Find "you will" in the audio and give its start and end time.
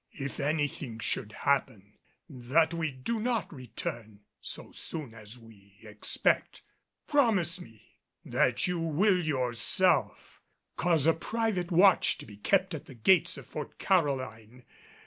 8.65-9.21